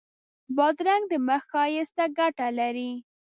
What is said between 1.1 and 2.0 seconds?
د مخ ښایست